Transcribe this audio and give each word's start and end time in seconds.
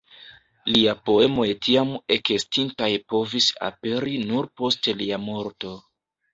Lia 0.75 0.95
poemoj 1.09 1.45
tiam 1.67 1.91
ekestintaj 2.17 2.89
povis 3.15 3.53
aperi 3.71 4.19
nur 4.33 4.51
post 4.63 4.93
lia 5.05 5.25
morto. 5.31 5.79